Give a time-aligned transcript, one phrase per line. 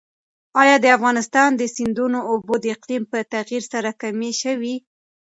[0.61, 4.75] ایا د افغانستان د سیندونو اوبه د اقلیم په تغیر سره کمې شوي؟